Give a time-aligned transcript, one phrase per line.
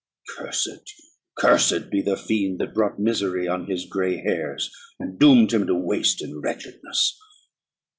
[0.35, 0.93] Cursed,
[1.37, 5.75] cursed be the fiend that brought misery on his grey hairs, and doomed him to
[5.75, 7.19] waste in wretchedness!